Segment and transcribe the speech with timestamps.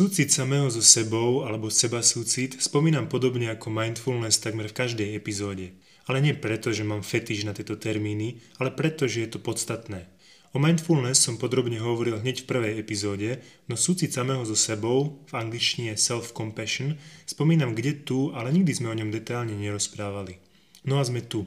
[0.00, 5.76] Súcit samého so sebou alebo seba súcit spomínam podobne ako mindfulness takmer v každej epizóde.
[6.08, 10.08] Ale nie preto, že mám fetiš na tieto termíny, ale preto, že je to podstatné.
[10.56, 15.32] O mindfulness som podrobne hovoril hneď v prvej epizóde, no súcit samého so sebou, v
[15.36, 16.96] angličtine self-compassion,
[17.28, 20.40] spomínam kde tu, ale nikdy sme o ňom detálne nerozprávali.
[20.88, 21.44] No a sme tu.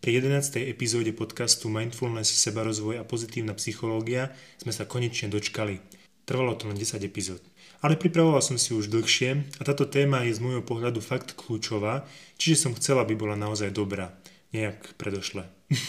[0.00, 0.72] Pri 11.
[0.72, 6.00] epizóde podcastu Mindfulness, sebarozvoj a pozitívna psychológia sme sa konečne dočkali.
[6.24, 7.44] Trvalo to len 10 epizód.
[7.80, 12.04] Ale pripravoval som si už dlhšie a táto téma je z môjho pohľadu fakt kľúčová,
[12.36, 14.12] čiže som chcela, aby bola naozaj dobrá.
[14.52, 15.48] Nejak predošle.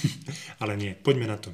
[0.64, 1.52] Ale nie, poďme na to.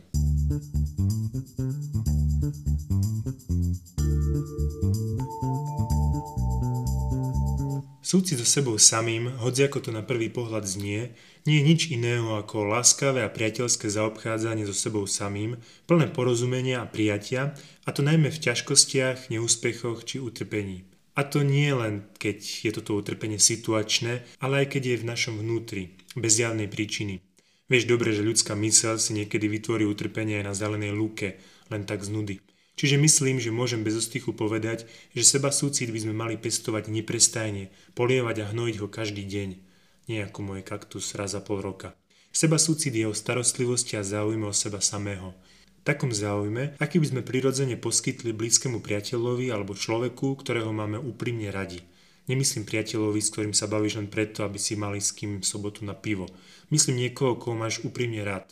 [8.08, 11.12] Súcit so sebou samým, hoď ako to na prvý pohľad znie,
[11.48, 15.56] nie je nič iného ako láskavé a priateľské zaobchádzanie so sebou samým,
[15.88, 17.56] plné porozumenia a prijatia,
[17.88, 20.84] a to najmä v ťažkostiach, neúspechoch či utrpení.
[21.18, 25.36] A to nie len, keď je toto utrpenie situačné, ale aj keď je v našom
[25.42, 27.26] vnútri, bez javnej príčiny.
[27.68, 31.42] Vieš dobre, že ľudská mysel si niekedy vytvorí utrpenie aj na zelenej lúke,
[31.74, 32.36] len tak z nudy.
[32.78, 34.86] Čiže myslím, že môžem bez ostychu povedať,
[35.18, 39.67] že seba súcit by sme mali pestovať neprestajne, polievať a hnojiť ho každý deň.
[40.08, 41.92] Nie ako môj kaktus raz za pol roka.
[42.32, 45.36] Seba súcit je o starostlivosti a záujme o seba samého.
[45.84, 51.80] Takom záujme, aký by sme prirodzene poskytli blízkemu priateľovi alebo človeku, ktorého máme úprimne radi.
[52.28, 55.88] Nemyslím priateľovi, s ktorým sa bavíš len preto, aby si mali s kým v sobotu
[55.88, 56.28] na pivo.
[56.68, 58.52] Myslím niekoho, koho máš úprimne rád.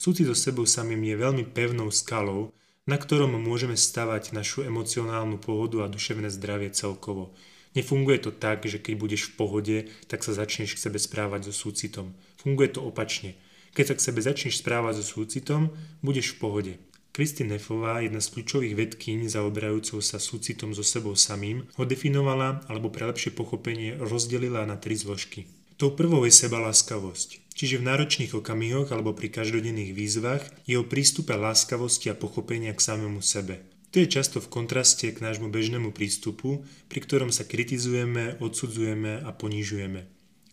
[0.00, 2.56] Súcit so sebou samým je veľmi pevnou skalou,
[2.88, 7.36] na ktorom môžeme stavať našu emocionálnu pohodu a duševné zdravie celkovo.
[7.76, 9.76] Nefunguje to tak, že keď budeš v pohode,
[10.08, 12.16] tak sa začneš k sebe správať so súcitom.
[12.40, 13.36] Funguje to opačne.
[13.76, 16.72] Keď sa k sebe začneš správať so súcitom, budeš v pohode.
[17.12, 22.88] Kristin Neffová, jedna z kľúčových vedkyň zaoberajúcou sa súcitom so sebou samým, ho definovala, alebo
[22.88, 25.44] pre lepšie pochopenie rozdelila na tri zložky.
[25.76, 27.52] Tou prvou je seba láskavosť.
[27.56, 32.84] Čiže v náročných okamihoch alebo pri každodenných výzvach je o prístupe láskavosti a pochopenia k
[32.84, 33.64] samému sebe.
[33.96, 39.32] To je často v kontraste k nášmu bežnému prístupu, pri ktorom sa kritizujeme, odsudzujeme a
[39.32, 40.04] ponižujeme.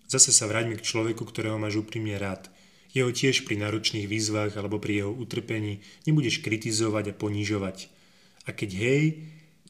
[0.08, 2.48] Zase sa vráťme k človeku, ktorého máš úprimne rád.
[2.96, 7.92] Jeho tiež pri náročných výzvach alebo pri jeho utrpení nebudeš kritizovať a ponižovať.
[8.48, 9.04] A keď hej,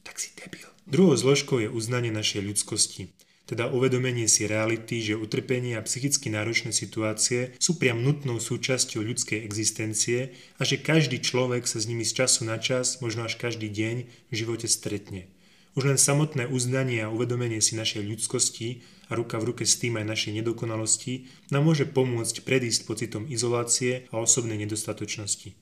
[0.06, 0.70] tak si debil.
[0.86, 3.10] Druhou zložkou je uznanie našej ľudskosti
[3.44, 9.44] teda uvedomenie si reality, že utrpenie a psychicky náročné situácie sú priam nutnou súčasťou ľudskej
[9.44, 13.68] existencie a že každý človek sa s nimi z času na čas, možno až každý
[13.68, 13.96] deň
[14.32, 15.28] v živote stretne.
[15.76, 19.98] Už len samotné uznanie a uvedomenie si našej ľudskosti a ruka v ruke s tým
[20.00, 25.52] aj našej nedokonalosti nám môže pomôcť predísť pocitom izolácie a osobnej nedostatočnosti.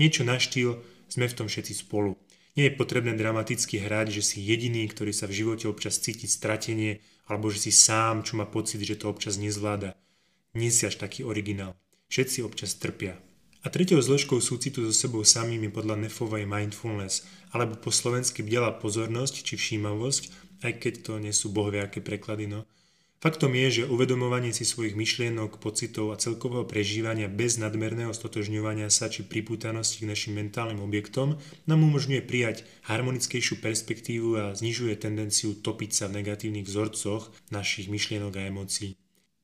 [0.00, 0.40] Niečo na
[1.08, 2.16] sme v tom všetci spolu.
[2.58, 6.98] Nie je potrebné dramaticky hrať, že si jediný, ktorý sa v živote občas cíti stratenie
[7.30, 9.94] alebo že si sám, čo má pocit, že to občas nezvláda.
[10.58, 11.78] Nie si až taký originál.
[12.10, 13.14] Všetci občas trpia.
[13.62, 17.22] A tretiou zložkou súcitu so sebou samým je podľa Nefovej mindfulness,
[17.54, 20.22] alebo po slovensky bdela pozornosť či všímavosť,
[20.66, 22.66] aj keď to nie sú bohviaké preklady, no.
[23.18, 29.10] Faktom je, že uvedomovanie si svojich myšlienok, pocitov a celkového prežívania bez nadmerného stotožňovania sa
[29.10, 31.34] či pripútanosti k našim mentálnym objektom
[31.66, 38.38] nám umožňuje prijať harmonickejšiu perspektívu a znižuje tendenciu topiť sa v negatívnych vzorcoch našich myšlienok
[38.38, 38.94] a emócií.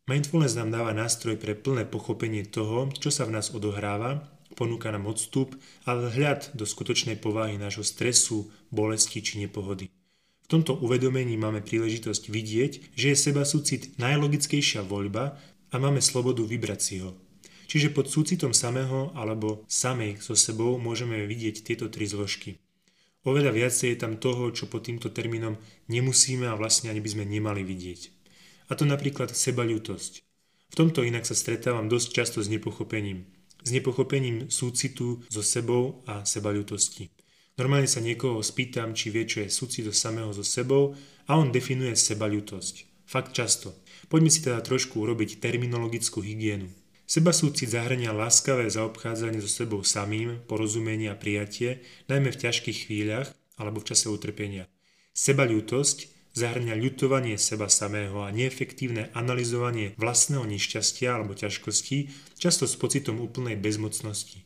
[0.06, 4.22] Mindfulness nám dáva nástroj pre plné pochopenie toho, čo sa v nás odohráva,
[4.54, 5.50] ponúka nám odstup
[5.82, 9.90] a vhľad do skutočnej povahy nášho stresu, bolesti či nepohody.
[10.44, 15.40] V tomto uvedomení máme príležitosť vidieť, že je seba súcit najlogickejšia voľba
[15.72, 17.16] a máme slobodu vybrať si ho.
[17.64, 22.60] Čiže pod súcitom samého alebo samej so sebou môžeme vidieť tieto tri zložky.
[23.24, 25.56] Oveľa viacej je tam toho, čo pod týmto termínom
[25.88, 28.00] nemusíme a vlastne ani by sme nemali vidieť.
[28.68, 30.20] A to napríklad sebaľútosť.
[30.20, 33.24] V tomto inak sa stretávam dosť často s nepochopením.
[33.64, 37.08] S nepochopením súcitu so sebou a sebaľútosti.
[37.54, 40.98] Normálne sa niekoho spýtam, či vie, čo je súcit do samého so sebou
[41.30, 43.06] a on definuje sebaľutosť.
[43.06, 43.78] Fakt často.
[44.10, 46.66] Poďme si teda trošku urobiť terminologickú hygienu.
[47.04, 53.28] Seba súcit zahrania láskavé zaobchádzanie so sebou samým, porozumenie a prijatie, najmä v ťažkých chvíľach
[53.60, 54.66] alebo v čase utrpenia.
[55.14, 62.10] Sebaľútosť zahrňa ľutovanie seba samého a neefektívne analyzovanie vlastného nešťastia alebo ťažkosti,
[62.40, 64.43] často s pocitom úplnej bezmocnosti.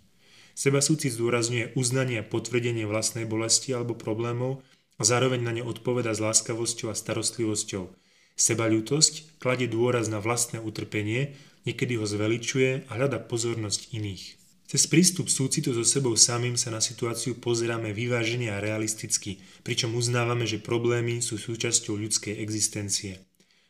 [0.59, 4.59] Seba súcit zdôrazňuje uznanie a potvrdenie vlastnej bolesti alebo problémov
[4.99, 7.95] a zároveň na ne odpoveda s láskavosťou a starostlivosťou.
[8.35, 14.35] Seba ľútosť kladie dôraz na vlastné utrpenie, niekedy ho zveličuje a hľada pozornosť iných.
[14.67, 20.43] Cez prístup súcitu so sebou samým sa na situáciu pozeráme vyvážene a realisticky, pričom uznávame,
[20.43, 23.28] že problémy sú súčasťou ľudskej existencie.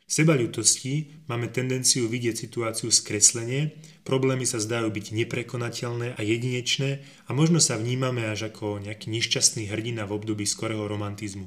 [0.08, 3.76] V sebaľutosti máme tendenciu vidieť situáciu skreslenie,
[4.08, 9.68] problémy sa zdajú byť neprekonateľné a jedinečné a možno sa vnímame až ako nejaký nešťastný
[9.68, 11.44] hrdina v období skorého romantizmu.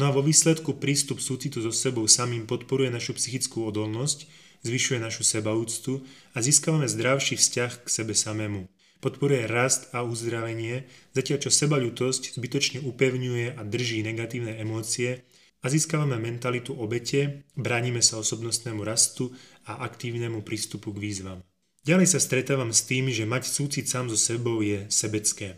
[0.00, 4.24] No a vo výsledku prístup súcitu so sebou samým podporuje našu psychickú odolnosť,
[4.64, 6.00] zvyšuje našu sebaúctu
[6.32, 8.64] a získavame zdravší vzťah k sebe samému
[9.00, 10.84] podporuje rast a uzdravenie,
[11.16, 15.24] zatiaľ čo sebaľutosť zbytočne upevňuje a drží negatívne emócie
[15.60, 19.32] a získavame mentalitu obete, bránime sa osobnostnému rastu
[19.68, 21.40] a aktívnemu prístupu k výzvam.
[21.84, 25.56] Ďalej sa stretávam s tým, že mať súcit sám so sebou je sebecké.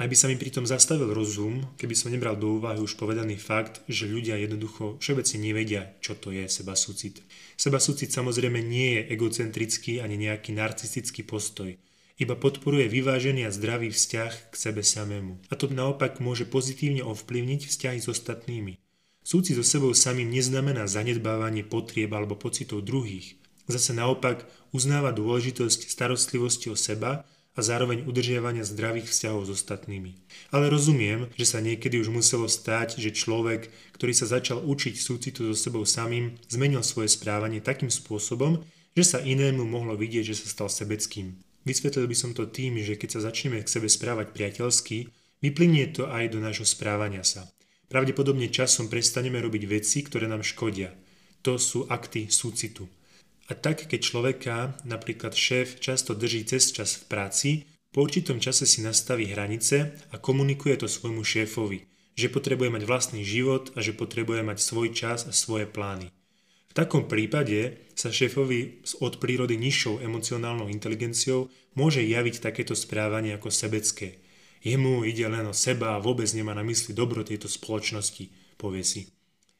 [0.00, 3.84] Aj by sa mi pritom zastavil rozum, keby som nebral do úvahy už povedaný fakt,
[3.84, 7.20] že ľudia jednoducho všeobecne nevedia, čo to je seba súcit.
[7.60, 11.76] Seba súcit samozrejme nie je egocentrický ani nejaký narcistický postoj–
[12.20, 15.40] iba podporuje vyvážený a zdravý vzťah k sebe samému.
[15.48, 18.76] A to naopak môže pozitívne ovplyvniť vzťahy s ostatnými.
[19.20, 23.36] Súcit so sebou samým neznamená zanedbávanie potrieb alebo pocitov druhých.
[23.70, 30.16] Zase naopak uznáva dôležitosť starostlivosti o seba a zároveň udržiavania zdravých vzťahov s ostatnými.
[30.54, 35.50] Ale rozumiem, že sa niekedy už muselo stať, že človek, ktorý sa začal učiť súcitu
[35.50, 38.62] so sebou samým, zmenil svoje správanie takým spôsobom,
[38.96, 41.38] že sa inému mohlo vidieť, že sa stal sebeckým.
[41.68, 45.12] Vysvetlil by som to tým, že keď sa začneme k sebe správať priateľsky,
[45.44, 47.44] vyplynie to aj do nášho správania sa.
[47.90, 50.94] Pravdepodobne časom prestaneme robiť veci, ktoré nám škodia.
[51.42, 52.86] To sú akty súcitu.
[53.50, 57.50] A tak, keď človeka, napríklad šéf, často drží cez čas v práci,
[57.90, 61.82] po určitom čase si nastaví hranice a komunikuje to svojmu šéfovi,
[62.14, 66.14] že potrebuje mať vlastný život a že potrebuje mať svoj čas a svoje plány.
[66.70, 73.34] V takom prípade sa šéfovi s od prírody nižšou emocionálnou inteligenciou môže javiť takéto správanie
[73.34, 74.22] ako sebecké.
[74.60, 78.28] Jemu ide len o seba a vôbec nemá na mysli dobro tejto spoločnosti,
[78.60, 79.02] povie si.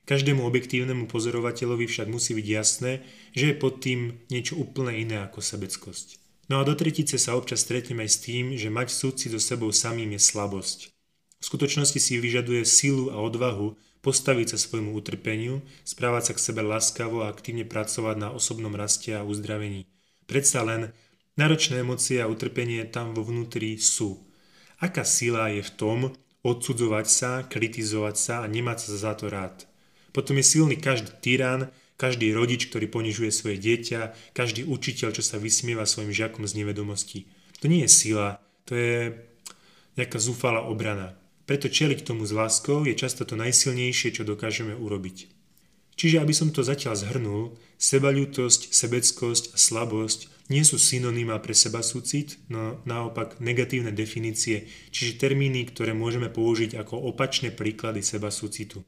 [0.05, 2.93] Každému objektívnemu pozorovateľovi však musí byť jasné,
[3.33, 6.21] že je pod tým niečo úplne iné ako sebeckosť.
[6.51, 9.71] No a do tretice sa občas stretneme aj s tým, že mať súci so sebou
[9.71, 10.91] samým je slabosť.
[11.41, 16.61] V skutočnosti si vyžaduje silu a odvahu, postaviť sa svojmu utrpeniu, správať sa k sebe
[16.67, 19.87] láskavo a aktívne pracovať na osobnom raste a uzdravení.
[20.27, 20.93] Predsa len
[21.39, 24.30] náročné emócie a utrpenie tam vo vnútri sú.
[24.81, 25.99] Aká sila je v tom
[26.41, 29.69] odsudzovať sa, kritizovať sa a nemať sa za to rád.
[30.17, 31.69] Potom je silný každý tyran,
[32.01, 37.29] každý rodič, ktorý ponižuje svoje dieťa, každý učiteľ, čo sa vysmieva svojim žiakom z nevedomosti.
[37.61, 39.21] To nie je sila, to je
[40.01, 41.13] nejaká zúfalá obrana.
[41.45, 45.29] Preto čeliť tomu s láskou je často to najsilnejšie, čo dokážeme urobiť.
[46.01, 51.81] Čiže aby som to zatiaľ zhrnul, sebaľútosť, sebeckosť a slabosť nie sú synonymá pre seba
[51.81, 58.83] súcit, no naopak negatívne definície, čiže termíny, ktoré môžeme použiť ako opačné príklady seba súcitu.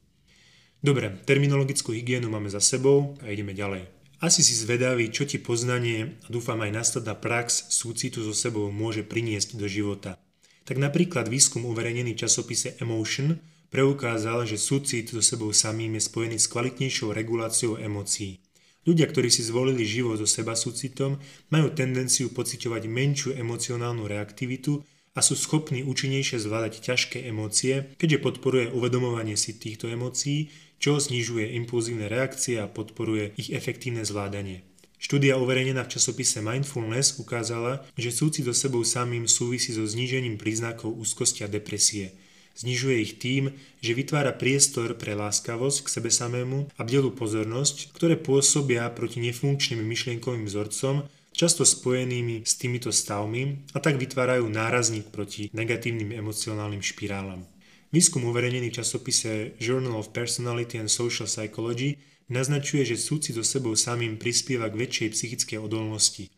[0.82, 3.87] Dobre, terminologickú hygienu máme za sebou a ideme ďalej.
[4.19, 9.06] Asi si zvedavý, čo ti poznanie a dúfam aj následná prax súcitu so sebou môže
[9.06, 10.19] priniesť do života.
[10.62, 13.38] Tak napríklad výskum uverejnený v časopise Emotion
[13.70, 18.38] preukázal, že súcit so sebou samým je spojený s kvalitnejšou reguláciou emócií.
[18.82, 21.23] Ľudia, ktorí si zvolili život so seba súcitom,
[21.55, 24.82] majú tendenciu pociťovať menšiu emocionálnu reaktivitu
[25.14, 30.50] a sú schopní účinnejšie zvládať ťažké emócie, keďže podporuje uvedomovanie si týchto emócií,
[30.82, 34.67] čo znižuje impulzívne reakcie a podporuje ich efektívne zvládanie.
[35.03, 40.94] Štúdia uverejnená v časopise Mindfulness ukázala, že súcit so sebou samým súvisí so znížením príznakov
[40.94, 42.15] úzkosti a depresie.
[42.53, 48.21] Znižuje ich tým, že vytvára priestor pre láskavosť k sebe samému a bdelú pozornosť, ktoré
[48.21, 55.49] pôsobia proti nefunkčným myšlienkovým vzorcom, často spojenými s týmito stavmi a tak vytvárajú nárazník proti
[55.56, 57.49] negatívnym emocionálnym špirálam.
[57.93, 62.01] Výskum uverejnený v časopise Journal of Personality and Social Psychology
[62.32, 66.32] naznačuje, že súcit so sebou samým prispieva k väčšej psychickej odolnosti.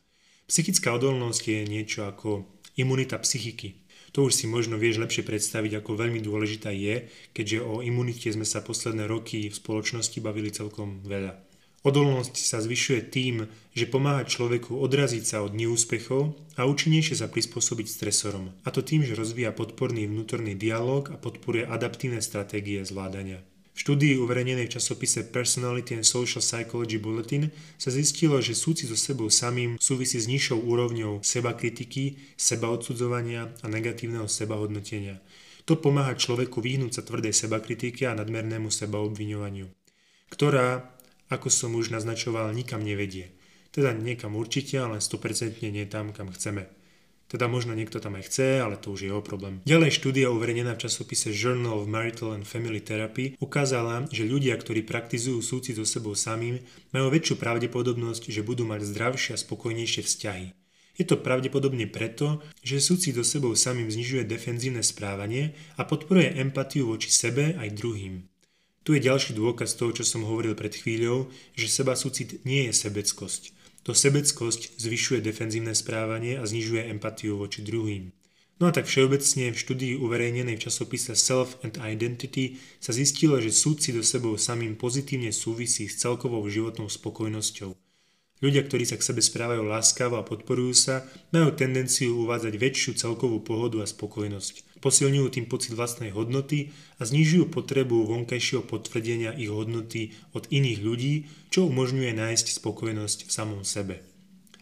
[0.51, 2.43] Psychická odolnosť je niečo ako
[2.75, 3.84] imunita psychiky.
[4.15, 8.47] To už si možno vieš lepšie predstaviť, ako veľmi dôležitá je, keďže o imunite sme
[8.47, 11.35] sa posledné roky v spoločnosti bavili celkom veľa.
[11.85, 13.45] Odolnosť sa zvyšuje tým,
[13.77, 18.55] že pomáha človeku odraziť sa od neúspechov a účinnejšie sa prispôsobiť stresorom.
[18.65, 23.45] A to tým, že rozvíja podporný vnútorný dialog a podporuje adaptívne stratégie zvládania.
[23.75, 28.95] V štúdii uverejnenej v časopise Personality and Social Psychology Bulletin sa zistilo, že súcit so
[28.95, 35.19] sebou samým súvisí s nižšou úrovňou seba kritiky, seba odsudzovania a negatívneho sebahodnotenia.
[35.67, 39.67] To pomáha človeku vyhnúť sa tvrdej sebakritiky a nadmernému sebaobviňovaniu,
[40.31, 40.95] ktorá,
[41.35, 43.35] ako som už naznačoval, nikam nevedie.
[43.75, 46.71] Teda niekam určite, ale 100% nie tam, kam chceme.
[47.25, 49.65] Teda možno niekto tam aj chce, ale to už je jeho problém.
[49.65, 54.85] Ďalej štúdia uverejnená v časopise Journal of Marital and Family Therapy ukázala, že ľudia, ktorí
[54.85, 56.61] praktizujú súcit so sebou samým,
[56.93, 60.47] majú väčšiu pravdepodobnosť, že budú mať zdravšie a spokojnejšie vzťahy.
[60.95, 66.87] Je to pravdepodobne preto, že súcit so sebou samým znižuje defenzívne správanie a podporuje empatiu
[66.87, 68.31] voči sebe aj druhým.
[68.85, 72.77] Tu je ďalší dôkaz toho, čo som hovoril pred chvíľou, že seba súcit nie je
[72.77, 73.54] sebeckosť.
[73.85, 78.17] To sebeckosť zvyšuje defenzívne správanie a znižuje empatiu voči druhým.
[78.57, 83.53] No a tak všeobecne v štúdii uverejnenej v časopise Self and Identity sa zistilo, že
[83.53, 87.84] súci do sebou samým pozitívne súvisí s celkovou životnou spokojnosťou.
[88.45, 93.41] Ľudia, ktorí sa k sebe správajú láskavo a podporujú sa, majú tendenciu uvádzať väčšiu celkovú
[93.41, 96.69] pohodu a spokojnosť posilňujú tým pocit vlastnej hodnoty
[97.01, 101.15] a znižujú potrebu vonkajšieho potvrdenia ich hodnoty od iných ľudí,
[101.49, 104.05] čo umožňuje nájsť spokojnosť v samom sebe.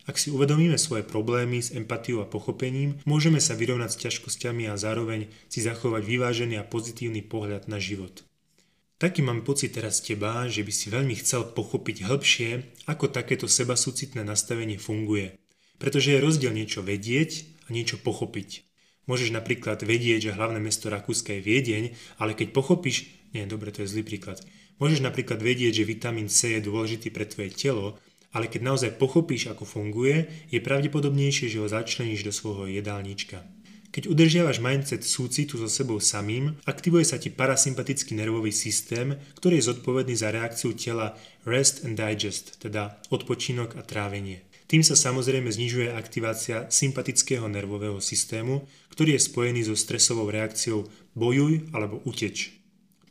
[0.06, 4.78] Ak si uvedomíme svoje problémy s empatiou a pochopením, môžeme sa vyrovnať s ťažkosťami a
[4.78, 8.22] zároveň si zachovať vyvážený a pozitívny pohľad na život.
[9.02, 12.50] Taký mám pocit teraz teba, že by si veľmi chcel pochopiť hĺbšie,
[12.86, 15.42] ako takéto sebasúcitné nastavenie funguje.
[15.82, 18.62] Pretože je rozdiel niečo vedieť a niečo pochopiť.
[19.10, 21.84] Môžeš napríklad vedieť, že hlavné mesto Rakúska je Viedeň,
[22.22, 24.38] ale keď pochopíš, nie, dobre, to je zlý príklad.
[24.78, 27.98] Môžeš napríklad vedieť, že vitamín C je dôležitý pre tvoje telo,
[28.30, 33.42] ale keď naozaj pochopíš, ako funguje, je pravdepodobnejšie, že ho začleníš do svojho jedálnička.
[33.92, 39.68] Keď udržiavaš mindset súcitu so sebou samým, aktivuje sa ti parasympatický nervový systém, ktorý je
[39.68, 41.12] zodpovedný za reakciu tela
[41.44, 44.48] rest and digest, teda odpočinok a trávenie.
[44.64, 48.64] Tým sa samozrejme znižuje aktivácia sympatického nervového systému,
[48.96, 52.56] ktorý je spojený so stresovou reakciou bojuj alebo uteč.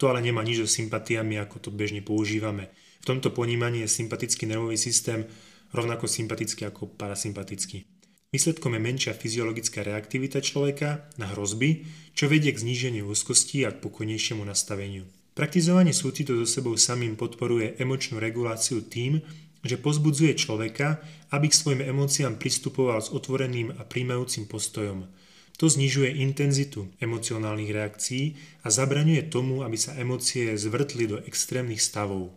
[0.01, 2.73] To ale nemá nič so sympatiami, ako to bežne používame.
[3.05, 5.29] V tomto ponímaní je sympatický nervový systém
[5.77, 7.90] rovnako sympatický ako parasympatický.
[8.31, 11.83] Výsledkom je menšia fyziologická reaktivita človeka na hrozby,
[12.15, 15.03] čo vedie k zníženiu úzkosti a k pokojnejšiemu nastaveniu.
[15.35, 19.19] Praktizovanie súcitu so sebou samým podporuje emočnú reguláciu tým,
[19.67, 21.03] že pozbudzuje človeka,
[21.35, 25.11] aby k svojim emóciám pristupoval s otvoreným a príjmajúcim postojom.
[25.59, 32.31] To znižuje intenzitu emocionálnych reakcií a zabraňuje tomu, aby sa emócie zvrtli do extrémnych stavov.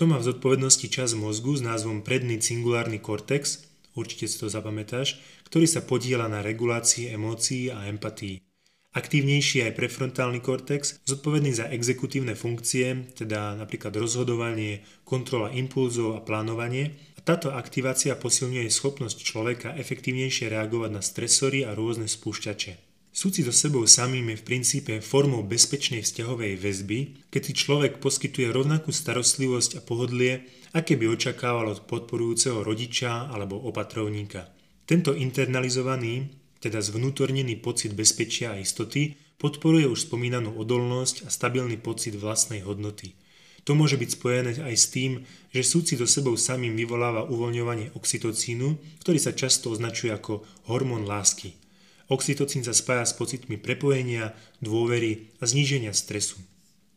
[0.00, 5.18] To má v zodpovednosti čas mozgu s názvom predný cingulárny kortex, určite si to zapamätáš,
[5.48, 8.46] ktorý sa podiela na regulácii emócií a empatii.
[8.96, 16.96] Aktívnejší aj prefrontálny kortex, zodpovedný za exekutívne funkcie, teda napríklad rozhodovanie, kontrola impulzov a plánovanie.
[17.16, 22.85] A táto aktivácia posilňuje schopnosť človeka efektívnejšie reagovať na stresory a rôzne spúšťače.
[23.16, 26.98] Súci so sebou samým je v princípe formou bezpečnej vzťahovej väzby,
[27.32, 30.44] keď si človek poskytuje rovnakú starostlivosť a pohodlie,
[30.76, 34.52] aké by očakával od podporujúceho rodiča alebo opatrovníka.
[34.84, 36.28] Tento internalizovaný,
[36.60, 43.16] teda zvnútornený pocit bezpečia a istoty, podporuje už spomínanú odolnosť a stabilný pocit vlastnej hodnoty.
[43.64, 45.24] To môže byť spojené aj s tým,
[45.56, 51.56] že súcit so sebou samým vyvoláva uvoľňovanie oxytocínu, ktorý sa často označuje ako hormón lásky.
[52.06, 56.38] Oxytocín sa spája s pocitmi prepojenia, dôvery a zníženia stresu.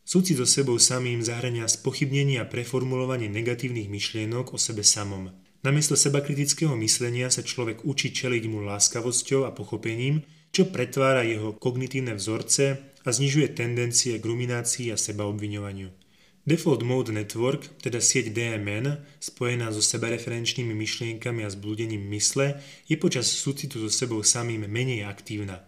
[0.06, 5.30] Súcit so sebou samým zahrania spochybnenie a preformulovanie negatívnych myšlienok o sebe samom.
[5.62, 12.16] Namiesto sebakritického myslenia sa človek učí čeliť mu láskavosťou a pochopením, čo pretvára jeho kognitívne
[12.16, 15.99] vzorce a znižuje tendencie k ruminácii a sebaobviňovaniu.
[16.48, 23.28] Default Mode Network, teda sieť DMN, spojená so sebareferenčnými myšlienkami a zblúdením mysle, je počas
[23.28, 25.68] súcitu so sebou samým menej aktívna.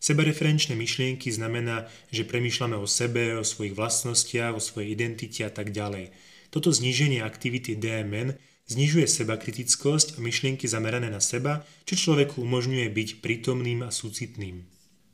[0.00, 5.70] Sebareferenčné myšlienky znamená, že premýšľame o sebe, o svojich vlastnostiach, o svojej identite a tak
[5.76, 6.10] ďalej.
[6.50, 8.34] Toto zníženie aktivity DMN
[8.70, 14.62] Znižuje seba kritickosť a myšlienky zamerané na seba, čo človeku umožňuje byť prítomným a súcitným.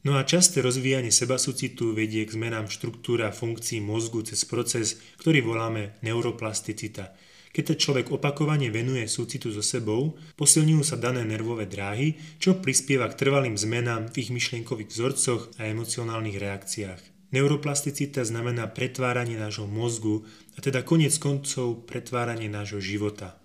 [0.07, 5.43] No a časté rozvíjanie seba súcitu vedie k zmenám štruktúra funkcií mozgu cez proces, ktorý
[5.43, 7.11] voláme neuroplasticita.
[7.51, 13.11] Keď sa človek opakovane venuje súcitu so sebou, posilňujú sa dané nervové dráhy, čo prispieva
[13.11, 17.03] k trvalým zmenám v ich myšlienkových vzorcoch a emocionálnych reakciách.
[17.35, 20.23] Neuroplasticita znamená pretváranie nášho mozgu
[20.55, 23.43] a teda konec koncov pretváranie nášho života.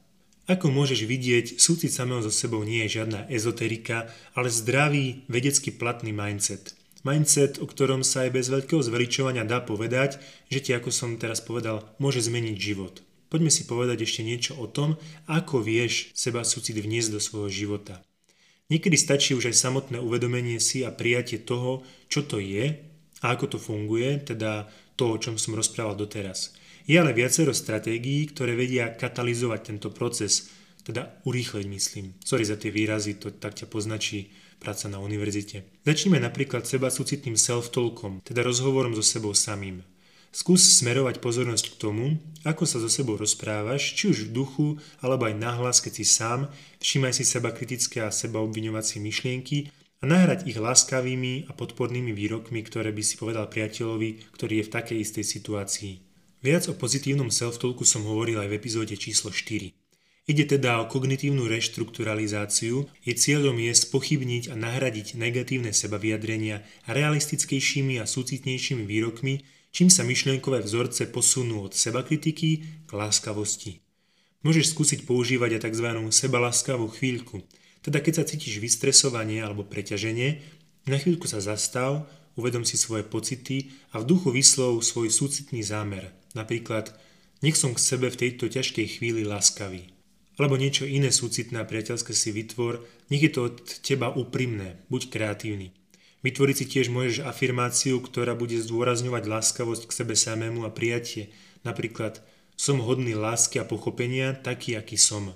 [0.50, 6.10] Ako môžeš vidieť, súcit samého so sebou nie je žiadna ezoterika, ale zdravý, vedecky platný
[6.10, 6.74] mindset.
[7.06, 11.42] Mindset, o ktorom sa aj bez veľkého zveličovania dá povedať, že ti, ako som teraz
[11.42, 13.02] povedal, môže zmeniť život.
[13.32, 18.04] Poďme si povedať ešte niečo o tom, ako vieš seba súcit vniesť do svojho života.
[18.68, 22.76] Niekedy stačí už aj samotné uvedomenie si a prijatie toho, čo to je
[23.22, 26.54] a ako to funguje, teda to, o čom som rozprával doteraz.
[26.90, 30.50] Je ale viacero stratégií, ktoré vedia katalizovať tento proces,
[30.82, 32.18] teda urýchleť myslím.
[32.26, 35.66] Sorry za tie výrazy, to tak ťa poznačí práca na univerzite.
[35.86, 39.82] Začneme napríklad seba súcitným self-talkom, teda rozhovorom so sebou samým.
[40.32, 42.06] Skús smerovať pozornosť k tomu,
[42.48, 44.68] ako sa so sebou rozprávaš, či už v duchu,
[45.04, 46.48] alebo aj nahlas, keď si sám,
[46.80, 49.68] všímaj si seba kritické a seba obviňovacie myšlienky
[50.00, 54.74] a nahrať ich láskavými a podpornými výrokmi, ktoré by si povedal priateľovi, ktorý je v
[54.74, 56.11] takej istej situácii.
[56.42, 59.78] Viac o pozitívnom self-talku som hovoril aj v epizóde číslo 4.
[60.26, 68.10] Ide teda o kognitívnu reštrukturalizáciu, jej cieľom je spochybniť a nahradiť negatívne sebavyjadrenia realistickejšími a
[68.10, 72.50] súcitnejšími výrokmi, čím sa myšlienkové vzorce posunú od sebakritiky
[72.86, 73.86] k láskavosti.
[74.42, 75.94] Môžeš skúsiť používať aj tzv.
[76.10, 77.46] sebaláskavú chvíľku,
[77.86, 80.42] teda keď sa cítiš vystresovanie alebo preťaženie,
[80.90, 86.21] na chvíľku sa zastav, uvedom si svoje pocity a v duchu vyslov svoj súcitný zámer.
[86.34, 86.96] Napríklad,
[87.42, 89.92] nech som k sebe v tejto ťažkej chvíli láskavý.
[90.40, 95.12] Alebo niečo iné súcitné a priateľské si vytvor, nech je to od teba úprimné, buď
[95.12, 95.76] kreatívny.
[96.22, 101.34] Vytvoriť si tiež môžeš afirmáciu, ktorá bude zdôrazňovať láskavosť k sebe samému a prijatie.
[101.66, 102.22] Napríklad,
[102.54, 105.34] som hodný lásky a pochopenia, taký, aký som.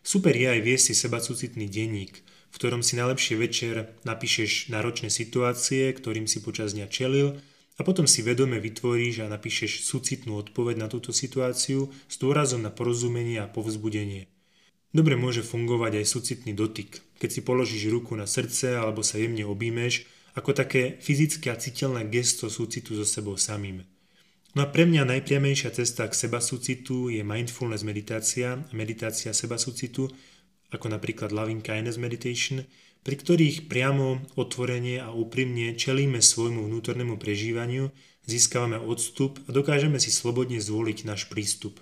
[0.00, 5.12] Super je aj viesť si seba súcitný denník, v ktorom si najlepšie večer napíšeš náročné
[5.12, 7.36] situácie, ktorým si počas dňa čelil
[7.78, 12.74] a potom si vedome vytvoríš a napíšeš súcitnú odpoveď na túto situáciu s dôrazom na
[12.74, 14.26] porozumenie a povzbudenie.
[14.90, 19.46] Dobre môže fungovať aj súcitný dotyk, keď si položíš ruku na srdce alebo sa jemne
[19.46, 23.86] obímeš, ako také fyzické a citeľné gesto súcitu so sebou samým.
[24.56, 29.60] No a pre mňa najpriamejšia cesta k seba súcitu je mindfulness meditácia a meditácia seba
[29.60, 30.08] súcitu,
[30.72, 32.64] ako napríklad Loving Kindness Meditation,
[33.08, 37.88] pri ktorých priamo, otvorene a úprimne čelíme svojmu vnútornému prežívaniu,
[38.28, 41.80] získavame odstup a dokážeme si slobodne zvoliť náš prístup.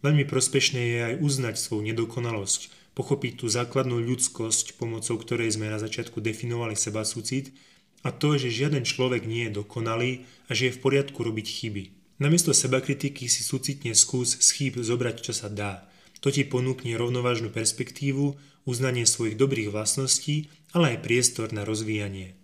[0.00, 5.76] Veľmi prospešné je aj uznať svoju nedokonalosť, pochopiť tú základnú ľudskosť, pomocou ktorej sme na
[5.76, 7.52] začiatku definovali seba súcit,
[8.00, 12.16] a to, že žiaden človek nie je dokonalý a že je v poriadku robiť chyby.
[12.16, 15.84] Namiesto seba kritiky si súcitne skús z chýb zobrať, čo sa dá.
[16.24, 22.34] To ti ponúkne rovnovážnu perspektívu, uznanie svojich dobrých vlastností, ale aj priestor na rozvíjanie.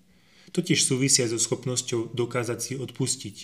[0.52, 3.36] Totiž súvisia so schopnosťou dokázať si odpustiť.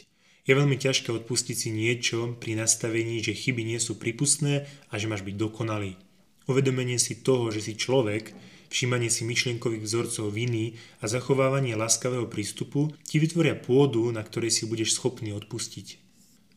[0.44, 5.08] Je veľmi ťažké odpustiť si niečo pri nastavení, že chyby nie sú prípustné a že
[5.08, 5.96] máš byť dokonalý.
[6.44, 8.36] Uvedomenie si toho, že si človek,
[8.68, 14.68] všímanie si myšlienkových vzorcov viny a zachovávanie láskavého prístupu ti vytvoria pôdu, na ktorej si
[14.68, 16.04] budeš schopný odpustiť.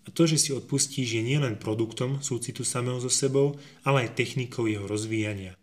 [0.08, 4.67] A to, že si odpustíš, je nielen produktom súcitu samého so sebou, ale aj technikou
[4.67, 5.56] jeho rozvíjania.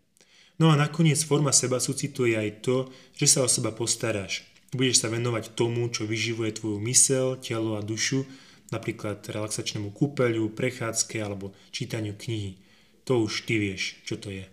[0.55, 4.47] No a nakoniec forma seba súcitu je aj to, že sa o seba postaráš.
[4.71, 8.23] Budeš sa venovať tomu, čo vyživuje tvoju mysel, telo a dušu,
[8.71, 12.65] napríklad relaxačnému kúpeľu, prechádzke alebo čítaniu knihy
[13.05, 14.49] to už ty vieš, čo to je.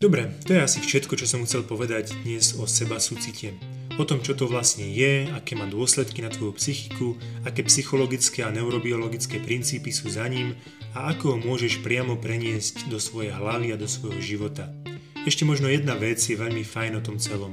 [0.00, 3.52] Dobre, to je asi všetko, čo som chcel povedať dnes o seba súcite.
[4.00, 8.48] O tom, čo to vlastne je, aké má dôsledky na tvoju psychiku, aké psychologické a
[8.48, 10.56] neurobiologické princípy sú za ním
[10.96, 14.72] a ako ho môžeš priamo preniesť do svojej hlavy a do svojho života.
[15.20, 17.52] Ešte možno jedna vec je veľmi fajn o tom celom.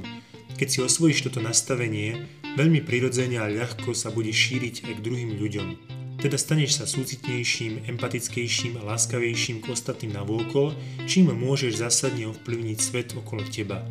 [0.56, 2.24] Keď si osvojíš toto nastavenie,
[2.56, 5.68] veľmi prirodzene a ľahko sa bude šíriť aj k druhým ľuďom.
[6.16, 10.72] Teda staneš sa súcitnejším, empatickejším a láskavejším k ostatným navôkol,
[11.04, 13.84] čím môžeš zásadne ovplyvniť svet okolo teba.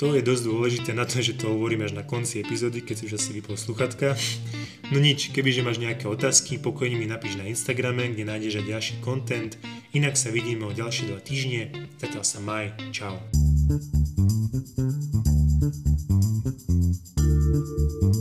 [0.00, 3.06] To je dosť dôležité na to, že to hovorím až na konci epizódy, keď si
[3.12, 4.16] už asi vypol sluchatka.
[4.88, 8.94] No nič, kebyže máš nejaké otázky, pokojne mi napíš na Instagrame, kde nájdeš aj ďalší
[9.04, 9.52] content.
[9.92, 11.92] Inak sa vidíme o ďalšie dva týždne.
[12.00, 12.72] Zatiaľ sa maj.
[12.88, 13.20] Čau.
[17.48, 18.17] thank you